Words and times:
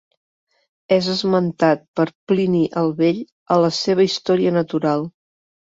És 0.95 1.09
esmentat 1.13 1.83
per 1.99 2.07
Plini 2.33 2.63
el 2.83 2.91
Vell 3.03 3.21
a 3.57 3.61
la 3.67 3.73
seva 3.83 4.09
Història 4.09 4.59
natural. 4.59 5.09